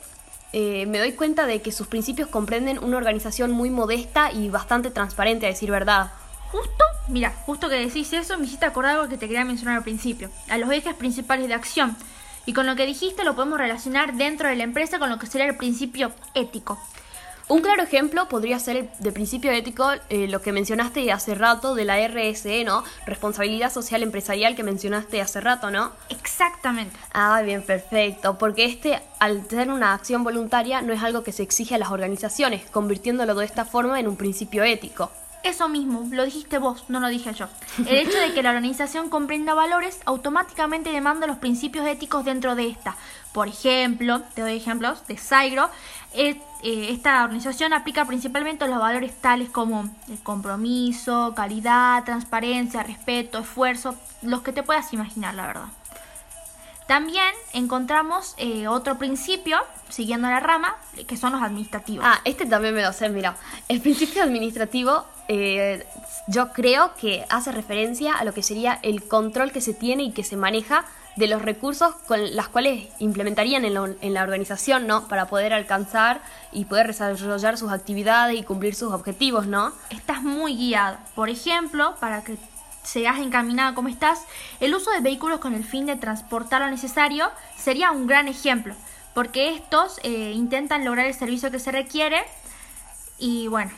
eh, 0.54 0.86
me 0.86 1.00
doy 1.00 1.14
cuenta 1.14 1.46
de 1.46 1.62
que 1.62 1.72
sus 1.72 1.88
principios 1.88 2.28
comprenden 2.28 2.84
una 2.84 2.98
organización 2.98 3.52
muy 3.52 3.70
modesta 3.70 4.32
y 4.32 4.50
bastante 4.50 4.92
transparente, 4.92 5.46
a 5.46 5.50
decir 5.50 5.72
verdad. 5.72 6.12
Justo, 6.52 6.84
mira, 7.08 7.34
justo 7.46 7.70
que 7.70 7.76
decís 7.76 8.12
eso, 8.12 8.38
me 8.38 8.46
hiciste 8.46 8.66
acordar 8.66 8.98
algo 8.98 9.10
que 9.10 9.18
te 9.18 9.28
quería 9.28 9.46
mencionar 9.46 9.78
al 9.78 9.84
principio, 9.84 10.30
a 10.50 10.58
los 10.58 10.70
ejes 10.72 10.94
principales 10.96 11.48
de 11.48 11.54
acción. 11.54 11.96
Y 12.46 12.54
con 12.54 12.66
lo 12.66 12.76
que 12.76 12.86
dijiste 12.86 13.24
lo 13.24 13.36
podemos 13.36 13.60
relacionar 13.60 14.16
dentro 14.16 14.50
de 14.50 14.56
la 14.56 14.64
empresa 14.64 15.00
con 15.00 15.10
lo 15.10 15.20
que 15.20 15.28
sería 15.28 15.48
el 15.48 15.56
principio 15.56 16.12
ético. 16.34 16.78
Un 17.52 17.60
claro 17.60 17.84
ejemplo 17.84 18.30
podría 18.30 18.60
ser 18.60 18.78
el 18.78 18.90
de 19.00 19.12
principio 19.12 19.52
ético, 19.52 19.92
eh, 20.08 20.30
lo 20.30 20.42
que 20.42 20.54
mencionaste 20.54 21.12
hace 21.12 21.36
rato 21.36 21.76
de 21.76 21.84
la 21.84 21.98
RSE, 22.08 22.64
¿no? 22.64 22.86
Responsabilidad 23.06 23.74
social 23.74 24.04
empresarial 24.04 24.56
que 24.56 24.64
mencionaste 24.64 25.20
hace 25.20 25.42
rato, 25.42 25.70
¿no? 25.70 25.92
Exactamente. 26.08 26.96
Ah, 27.12 27.42
bien, 27.42 27.62
perfecto. 27.62 28.38
Porque 28.38 28.64
este, 28.64 29.02
al 29.20 29.50
ser 29.50 29.70
una 29.70 29.94
acción 29.94 30.24
voluntaria, 30.24 30.82
no 30.82 30.94
es 30.94 31.04
algo 31.04 31.24
que 31.24 31.34
se 31.34 31.44
exige 31.44 31.76
a 31.76 31.78
las 31.78 31.92
organizaciones, 31.92 32.70
convirtiéndolo 32.72 33.36
de 33.36 33.44
esta 33.44 33.66
forma 33.66 34.00
en 34.00 34.08
un 34.08 34.16
principio 34.16 34.64
ético. 34.64 35.12
Eso 35.44 35.68
mismo, 35.70 36.08
lo 36.12 36.24
dijiste 36.24 36.60
vos, 36.60 36.84
no 36.88 37.00
lo 37.00 37.08
dije 37.08 37.34
yo. 37.34 37.48
El 37.80 37.98
hecho 37.98 38.20
de 38.20 38.32
que 38.32 38.44
la 38.44 38.50
organización 38.50 39.10
comprenda 39.10 39.56
valores 39.56 40.00
automáticamente 40.06 40.92
demanda 40.92 41.26
los 41.26 41.38
principios 41.38 41.88
éticos 41.88 42.26
dentro 42.26 42.56
de 42.56 42.68
esta. 42.68 42.96
Por 43.32 43.48
ejemplo, 43.48 44.22
te 44.36 44.42
doy 44.42 44.58
ejemplos 44.58 45.08
de 45.08 45.18
Saigro. 45.18 45.70
Eh, 46.14 46.40
esta 46.64 47.24
organización 47.24 47.74
aplica 47.74 48.06
principalmente 48.06 48.68
los 48.68 48.78
valores 48.78 49.20
tales 49.20 49.50
como 49.50 49.90
el 50.10 50.20
compromiso, 50.22 51.34
calidad, 51.36 52.04
transparencia, 52.04 52.84
respeto, 52.84 53.40
esfuerzo, 53.40 53.96
los 54.22 54.42
que 54.42 54.54
te 54.54 54.62
puedas 54.62 54.94
imaginar, 54.94 55.34
la 55.34 55.48
verdad. 55.48 55.70
También 56.92 57.34
encontramos 57.54 58.36
eh, 58.38 58.68
otro 58.68 58.98
principio, 58.98 59.58
siguiendo 59.88 60.28
la 60.28 60.42
rama, 60.42 60.76
que 61.08 61.16
son 61.16 61.32
los 61.32 61.42
administrativos. 61.42 62.04
Ah, 62.06 62.20
este 62.26 62.46
también 62.46 62.76
me 62.76 62.82
lo 62.82 62.92
sé, 62.92 63.08
mira. 63.08 63.38
El 63.70 63.80
principio 63.80 64.22
administrativo 64.24 65.06
eh, 65.34 65.86
yo 66.28 66.52
creo 66.52 66.94
que 66.96 67.24
hace 67.30 67.54
referencia 67.54 68.16
a 68.16 68.26
lo 68.26 68.34
que 68.34 68.44
sería 68.44 68.80
el 68.84 69.08
control 69.08 69.54
que 69.54 69.62
se 69.62 69.74
tiene 69.74 70.04
y 70.04 70.12
que 70.12 70.26
se 70.26 70.36
maneja 70.36 70.84
de 71.16 71.28
los 71.28 71.42
recursos 71.42 71.96
con 72.06 72.36
las 72.36 72.50
cuales 72.50 72.90
implementarían 73.00 73.64
en, 73.64 73.98
en, 74.02 74.14
la 74.14 74.24
organización, 74.24 74.88
¿no? 74.88 75.08
Para 75.08 75.28
poder 75.28 75.54
alcanzar 75.54 76.22
y 76.52 76.66
poder 76.66 76.88
desarrollar 76.88 77.58
sus 77.58 77.72
actividades 77.72 78.38
y 78.38 78.44
cumplir 78.44 78.76
sus 78.76 78.92
objetivos, 78.92 79.48
¿no? 79.48 79.72
Estás 79.90 80.22
muy 80.22 80.58
guiada. 80.58 81.00
Por 81.16 81.30
ejemplo, 81.30 81.96
para 82.02 82.26
que 82.26 82.36
seas 82.84 83.20
encaminada 83.20 83.74
como 83.74 83.88
estás, 83.88 84.26
el 84.60 84.76
uso 84.76 84.92
de 84.92 85.00
vehículos 85.00 85.40
con 85.40 85.54
el 85.54 85.64
fin 85.64 85.86
de 85.86 85.96
transportar 85.96 86.62
lo 86.62 86.70
necesario 86.70 87.32
sería 87.56 87.92
un 87.92 88.06
gran 88.06 88.28
ejemplo, 88.28 88.76
porque 89.14 89.56
estos 89.56 89.98
eh, 90.04 90.34
intentan 90.36 90.84
lograr 90.84 91.06
el 91.06 91.14
servicio 91.14 91.52
que 91.52 91.60
se 91.60 91.72
requiere 91.72 92.22
y 93.18 93.48
bueno, 93.48 93.72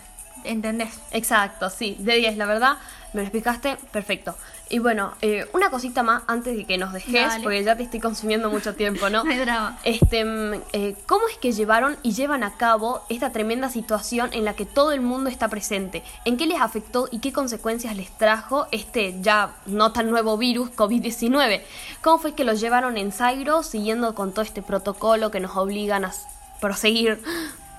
¿entendés? 0.44 1.00
Exacto, 1.12 1.70
sí, 1.70 1.98
de 2.00 2.16
10, 2.16 2.38
la 2.38 2.46
verdad, 2.46 2.78
me 3.14 3.22
lo 3.22 3.28
explicaste 3.28 3.78
perfecto. 3.92 4.36
Y 4.70 4.80
bueno, 4.80 5.14
eh, 5.22 5.46
una 5.54 5.70
cosita 5.70 6.02
más 6.02 6.24
antes 6.26 6.58
de 6.58 6.66
que 6.66 6.80
nos 6.80 6.94
dejes, 6.94 7.34
porque 7.44 7.64
ya 7.64 7.76
te 7.76 7.84
estoy 7.84 8.00
consumiendo 8.00 8.50
mucho 8.50 8.74
tiempo, 8.74 9.10
¿no? 9.10 9.24
no 9.24 9.30
hay 9.30 9.38
drama. 9.38 9.78
Este, 9.84 10.26
mm, 10.26 10.54
eh, 10.74 10.96
¿Cómo 11.06 11.28
es 11.28 11.38
que 11.38 11.52
llevaron 11.52 11.96
y 12.02 12.14
llevan 12.14 12.44
a 12.44 12.58
cabo 12.58 13.04
esta 13.10 13.32
tremenda 13.32 13.70
situación 13.70 14.32
en 14.34 14.46
la 14.46 14.56
que 14.56 14.66
todo 14.66 14.92
el 14.92 15.02
mundo 15.02 15.30
está 15.30 15.48
presente? 15.48 16.02
¿En 16.26 16.38
qué 16.38 16.48
les 16.48 16.60
afectó 16.60 17.08
y 17.12 17.20
qué 17.20 17.32
consecuencias 17.32 17.96
les 17.96 18.10
trajo 18.18 18.68
este 18.72 19.22
ya 19.22 19.54
no 19.68 19.92
tan 19.92 20.10
nuevo 20.10 20.38
virus 20.38 20.72
COVID-19? 20.72 21.62
¿Cómo 22.02 22.18
fue 22.18 22.34
que 22.34 22.44
lo 22.44 22.54
llevaron 22.54 22.98
en 22.98 23.12
Zairo 23.12 23.62
siguiendo 23.62 24.16
con 24.16 24.32
todo 24.32 24.44
este 24.44 24.64
protocolo 24.64 25.30
que 25.30 25.40
nos 25.40 25.56
obligan 25.56 26.06
a 26.06 26.14
proseguir 26.60 27.22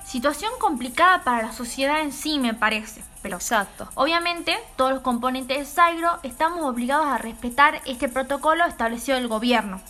Situación 0.05 0.51
complicada 0.59 1.23
para 1.23 1.47
la 1.47 1.51
sociedad 1.51 1.99
en 2.01 2.13
sí, 2.13 2.37
me 2.37 2.53
parece. 2.53 3.03
Pero 3.23 3.37
Exacto. 3.37 3.89
Obviamente, 3.95 4.55
todos 4.75 4.91
los 4.91 5.01
componentes 5.01 5.57
de 5.57 5.65
Saigro 5.65 6.19
estamos 6.21 6.63
obligados 6.63 7.07
a 7.07 7.17
respetar 7.17 7.81
este 7.85 8.07
protocolo 8.07 8.65
establecido 8.65 9.17
el 9.17 9.27
gobierno. 9.27 9.81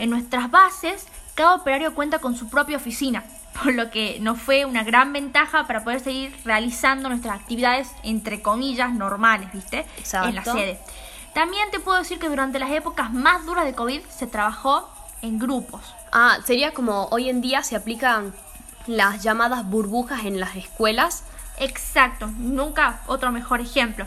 En 0.00 0.10
nuestras 0.10 0.50
bases, 0.50 1.06
cada 1.34 1.54
operario 1.54 1.94
cuenta 1.94 2.18
con 2.18 2.36
su 2.36 2.48
propia 2.48 2.76
oficina, 2.76 3.22
por 3.62 3.72
lo 3.72 3.90
que 3.92 4.18
nos 4.20 4.40
fue 4.40 4.64
una 4.64 4.82
gran 4.82 5.12
ventaja 5.12 5.66
para 5.68 5.84
poder 5.84 6.00
seguir 6.00 6.36
realizando 6.44 7.08
nuestras 7.08 7.40
actividades, 7.40 7.92
entre 8.02 8.42
comillas, 8.42 8.92
normales, 8.92 9.52
¿viste? 9.52 9.86
Exacto. 9.96 10.28
En 10.28 10.34
la 10.34 10.44
sede. 10.44 10.80
También 11.34 11.70
te 11.70 11.78
puedo 11.78 11.98
decir 11.98 12.18
que 12.18 12.28
durante 12.28 12.58
las 12.58 12.72
épocas 12.72 13.12
más 13.12 13.46
duras 13.46 13.64
de 13.64 13.74
COVID 13.74 14.02
se 14.06 14.26
trabajó 14.26 14.90
en 15.22 15.38
grupos. 15.38 15.94
Ah, 16.10 16.38
sería 16.44 16.74
como 16.74 17.06
hoy 17.12 17.30
en 17.30 17.40
día 17.40 17.62
se 17.62 17.76
aplican 17.76 18.34
las 18.86 19.22
llamadas 19.22 19.64
burbujas 19.68 20.24
en 20.24 20.40
las 20.40 20.56
escuelas. 20.56 21.24
Exacto, 21.58 22.26
nunca 22.38 23.00
otro 23.06 23.32
mejor 23.32 23.60
ejemplo. 23.60 24.06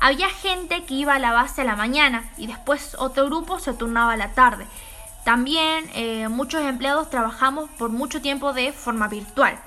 Había 0.00 0.28
gente 0.28 0.84
que 0.84 0.94
iba 0.94 1.14
a 1.14 1.18
la 1.18 1.32
base 1.32 1.60
a 1.60 1.64
la 1.64 1.76
mañana 1.76 2.24
y 2.36 2.46
después 2.46 2.96
otro 2.98 3.26
grupo 3.26 3.58
se 3.58 3.74
turnaba 3.74 4.14
a 4.14 4.16
la 4.16 4.32
tarde. 4.32 4.66
También 5.24 5.90
eh, 5.94 6.28
muchos 6.28 6.62
empleados 6.62 7.10
trabajamos 7.10 7.68
por 7.78 7.90
mucho 7.90 8.22
tiempo 8.22 8.52
de 8.52 8.72
forma 8.72 9.08
virtual. 9.08 9.58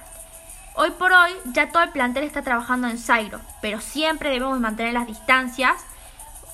Hoy 0.76 0.90
por 0.92 1.12
hoy 1.12 1.32
ya 1.54 1.70
todo 1.70 1.84
el 1.84 1.92
plantel 1.92 2.24
está 2.24 2.42
trabajando 2.42 2.88
en 2.88 2.98
Zairo, 2.98 3.40
pero 3.62 3.80
siempre 3.80 4.32
debemos 4.32 4.60
mantener 4.60 4.94
las 4.94 5.06
distancias 5.06 5.76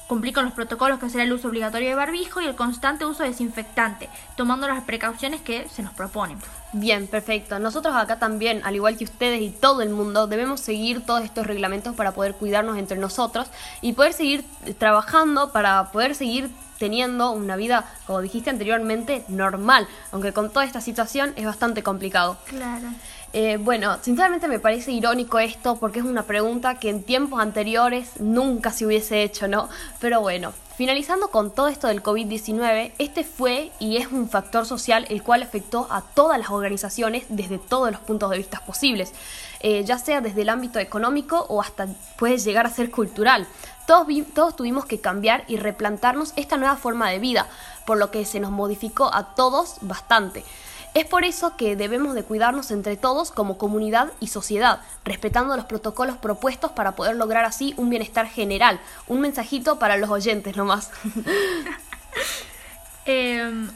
Cumplir 0.10 0.34
con 0.34 0.44
los 0.44 0.56
protocolos 0.56 0.98
que 0.98 1.08
será 1.08 1.24
el 1.24 1.32
uso 1.32 1.50
obligatorio 1.50 1.90
de 1.90 1.94
barbijo 1.94 2.42
y 2.42 2.48
el 2.48 2.56
constante 2.56 3.06
uso 3.06 3.22
de 3.22 3.30
desinfectante, 3.30 4.10
tomando 4.36 4.68
las 4.68 4.84
precauciones 4.84 5.40
que 5.40 5.70
se 5.70 5.84
nos 5.84 5.94
proponen. 5.94 6.40
Bien, 6.72 7.08
perfecto. 7.08 7.58
Nosotros 7.58 7.96
acá 7.96 8.20
también, 8.20 8.62
al 8.64 8.76
igual 8.76 8.96
que 8.98 9.04
ustedes 9.04 9.42
y 9.42 9.50
todo 9.50 9.82
el 9.82 9.90
mundo, 9.90 10.28
debemos 10.28 10.60
seguir 10.60 11.06
todos 11.06 11.24
estos 11.24 11.48
reglamentos 11.48 11.96
para 11.96 12.12
poder 12.12 12.36
cuidarnos 12.36 12.78
entre 12.78 12.98
nosotros 12.98 13.48
y 13.82 13.94
poder 13.94 14.14
seguir 14.14 14.46
trabajando 14.78 15.52
para 15.52 15.92
poder 15.92 16.14
seguir 16.14 16.50
teniendo 16.78 17.32
una 17.32 17.56
vida, 17.56 17.86
como 18.08 18.22
dijiste 18.22 18.50
anteriormente, 18.50 19.26
normal, 19.28 19.88
aunque 20.12 20.32
con 20.32 20.50
toda 20.50 20.66
esta 20.66 20.80
situación 20.80 21.34
es 21.36 21.46
bastante 21.46 21.84
complicado. 21.84 22.38
Claro. 22.46 22.88
Eh, 23.32 23.58
bueno, 23.60 23.98
sinceramente 24.02 24.48
me 24.48 24.60
parece 24.60 24.92
irónico 24.92 25.38
esto 25.38 25.76
porque 25.76 26.00
es 26.00 26.06
una 26.06 26.24
pregunta 26.24 26.80
que 26.80 26.90
en 26.90 27.04
tiempos 27.04 27.40
anteriores 27.40 28.20
nunca 28.20 28.72
se 28.72 28.88
hubiese 28.88 29.22
hecho, 29.22 29.48
¿no? 29.48 29.70
Pero 30.00 30.20
bueno, 30.22 30.52
finalizando 30.76 31.28
con 31.28 31.52
todo 31.52 31.68
esto 31.68 31.88
del 31.90 32.02
COVID-19, 32.02 32.94
este 32.98 33.24
fue 33.24 33.72
y 33.78 33.98
es 33.98 34.08
un 34.12 34.30
factor 34.30 34.66
social 34.66 35.06
el 35.10 35.22
cual 35.22 35.44
afectó 35.44 35.88
a 35.92 36.02
todas 36.02 36.40
las 36.40 36.50
organizaciones 36.50 37.26
desde 37.30 37.60
todos 37.60 37.92
los 37.92 38.00
puntos 38.00 38.32
de 38.32 38.38
vista 38.38 38.62
posibles, 38.66 39.14
eh, 39.60 39.84
ya 39.84 40.00
sea 40.00 40.22
desde 40.22 40.42
el 40.42 40.50
ámbito 40.50 40.80
económico 40.80 41.46
o 41.50 41.62
hasta 41.62 41.86
puede 42.18 42.40
llegar 42.40 42.66
a 42.66 42.72
ser 42.72 42.90
cultural. 42.90 43.46
Todos, 43.86 44.08
todos 44.34 44.56
tuvimos 44.56 44.86
que 44.86 45.02
cambiar 45.02 45.44
y 45.48 45.58
replantarnos 45.58 46.34
esta 46.36 46.58
nueva 46.58 46.78
forma 46.78 47.12
de 47.12 47.20
vida, 47.20 47.48
por 47.86 48.00
lo 48.00 48.10
que 48.10 48.26
se 48.26 48.40
nos 48.40 48.50
modificó 48.50 49.14
a 49.14 49.36
todos 49.36 49.78
bastante. 49.82 50.44
Es 50.94 51.06
por 51.06 51.24
eso 51.24 51.56
que 51.56 51.76
debemos 51.76 52.16
de 52.16 52.24
cuidarnos 52.24 52.72
entre 52.72 52.98
todos 52.98 53.32
como 53.32 53.58
comunidad 53.58 54.12
y 54.20 54.28
sociedad, 54.28 54.82
respetando 55.06 55.56
los 55.56 55.66
protocolos 55.66 56.18
propuestos 56.18 56.72
para 56.72 56.96
poder 56.96 57.16
lograr 57.16 57.46
así 57.46 57.74
un 57.78 57.90
bienestar 57.90 58.28
general. 58.28 58.80
Un 59.08 59.22
mensajito 59.22 59.80
para 59.80 59.98
los 59.98 60.10
oyentes 60.10 60.58
nomás. 60.58 60.92
eh, 63.06 63.68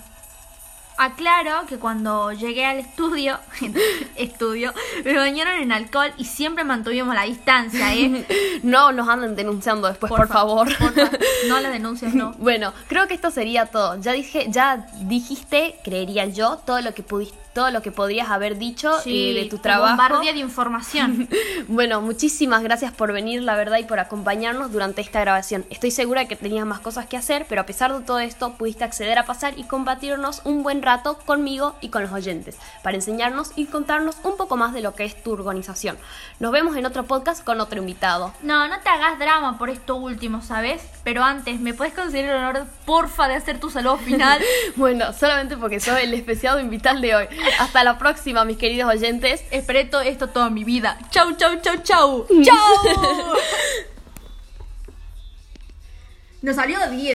Aclaro 1.03 1.65
que 1.67 1.77
cuando 1.77 2.31
llegué 2.31 2.65
al 2.65 2.79
estudio, 2.79 3.38
estudio, 4.15 4.74
me 5.03 5.13
bañaron 5.13 5.55
en 5.55 5.72
alcohol 5.72 6.13
y 6.17 6.25
siempre 6.25 6.63
mantuvimos 6.63 7.13
la 7.13 7.24
distancia, 7.24 7.93
¿eh? 7.93 8.25
No 8.63 8.91
nos 8.93 9.10
anden 9.10 9.36
denunciando 9.36 9.88
después, 9.88 10.10
por, 10.10 10.27
favor. 10.27 10.67
No 11.48 11.60
las 11.60 11.74
denuncias, 11.74 12.13
no. 12.13 12.33
Bueno, 12.38 12.74
creo 12.88 13.07
que 13.07 13.13
esto 13.13 13.31
sería 13.31 13.65
todo. 13.65 14.00
Ya 14.00 14.13
dije, 14.13 14.48
ya 14.50 14.88
dijiste, 15.01 15.75
creería 15.83 16.25
yo, 16.25 16.57
todo 16.65 16.79
lo 16.81 16.93
que 16.93 17.03
pudiste 17.03 17.42
todo 17.53 17.72
lo 17.72 17.81
que 17.81 17.91
podrías 17.91 18.29
haber 18.29 18.57
dicho 18.57 18.91
eh, 19.05 19.33
de 19.33 19.45
tu 19.50 19.60
trabajo. 19.60 19.95
Bombardía 19.95 20.33
de 20.33 20.39
información. 20.39 21.29
bueno, 21.67 22.01
muchísimas 22.01 22.63
gracias 22.63 22.91
por 22.91 23.13
venir, 23.13 23.41
la 23.43 23.55
verdad, 23.55 23.77
y 23.77 23.83
por 23.83 24.00
acompañarnos 24.00 24.72
durante 24.72 25.01
esta 25.01 25.19
grabación. 25.22 25.65
Estoy 25.69 25.91
segura 25.91 26.27
que 26.27 26.36
tenías 26.36 26.65
más 26.65 26.79
cosas 26.79 27.05
que 27.05 27.17
hacer, 27.17 27.45
pero 27.48 27.62
a 27.62 27.65
pesar 27.65 27.93
de 27.98 28.03
todo 28.03 28.19
esto, 28.19 28.53
pudiste 28.53 28.83
acceder 28.83 29.19
a 29.19 29.25
pasar 29.25 29.53
y 29.57 29.63
compartirnos 29.63 30.41
un 30.45 30.63
buen 30.63 30.81
rato 30.81 31.19
conmigo 31.25 31.75
y 31.81 31.89
con 31.89 32.03
los 32.03 32.12
oyentes, 32.12 32.57
para 32.81 32.95
enseñarnos 32.95 33.51
y 33.55 33.65
contarnos 33.65 34.17
un 34.24 34.38
poco 34.38 34.57
más 34.57 34.74
de 34.74 34.81
lo 34.81 34.95
que 34.95 35.05
es 35.05 35.22
tu 35.22 35.31
organización. 35.31 35.98
Nos 36.39 36.51
vemos 36.51 36.75
en 36.75 36.86
otro 36.86 37.05
podcast 37.05 37.43
con 37.43 37.62
otro 37.62 37.79
invitado. 37.79 38.33
No, 38.41 38.67
no 38.67 38.79
te 38.79 38.89
hagas 38.89 39.19
drama 39.19 39.57
por 39.57 39.69
esto 39.69 39.95
último, 39.95 40.41
¿sabes? 40.41 40.81
Pero 41.03 41.24
antes, 41.24 41.60
¿me 41.60 41.74
puedes 41.74 41.93
conseguir 41.93 42.25
el 42.25 42.38
honor, 42.38 42.65
porfa, 42.86 43.27
de 43.27 43.36
hacer 43.36 43.60
tu 43.60 43.69
saludo 43.69 43.98
final? 43.98 44.41
bueno, 44.75 45.13
solamente 45.13 45.57
porque 45.57 45.79
soy 45.79 46.03
el 46.03 46.13
especial 46.13 46.60
invitado 46.60 47.00
de 47.00 47.15
hoy. 47.15 47.27
Hasta 47.59 47.83
la 47.83 47.97
próxima, 47.97 48.45
mis 48.45 48.57
queridos 48.57 48.89
oyentes. 48.93 49.43
Esperé 49.51 49.85
todo 49.85 50.01
esto 50.01 50.29
toda 50.29 50.50
mi 50.50 50.63
vida. 50.63 50.97
Chau, 51.12 51.33
chau, 51.38 51.55
chau, 51.62 51.77
chau. 51.83 52.27
Chau. 52.43 52.55
Nos 56.41 56.57
salió 56.57 56.77
10. 56.89 57.12